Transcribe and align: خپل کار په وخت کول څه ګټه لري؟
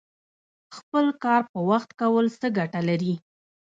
خپل 0.75 1.05
کار 1.23 1.41
په 1.51 1.59
وخت 1.69 1.89
کول 2.01 2.25
څه 2.39 2.47
ګټه 2.57 2.81
لري؟ 2.89 3.13